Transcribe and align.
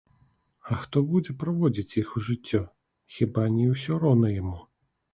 А 0.71 0.77
хто 0.85 1.03
будзе 1.11 1.35
праводзіць 1.43 1.97
іх 2.03 2.15
у 2.21 2.23
жыццё, 2.31 2.65
хіба 3.19 3.49
не 3.61 3.71
ўсё 3.77 4.03
роўна 4.09 4.37
яму? 4.41 4.61